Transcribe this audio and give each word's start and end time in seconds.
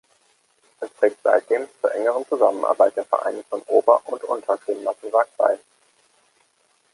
Es 0.79 0.91
trägt 0.95 1.21
seitdem 1.21 1.67
zur 1.79 1.93
engeren 1.93 2.25
Zusammenarbeit 2.27 2.95
der 2.97 3.05
Vereine 3.05 3.43
von 3.47 3.61
Ober- 3.67 4.01
und 4.07 4.23
Unter-Schönmattenwag 4.23 5.27
bei. 5.37 5.59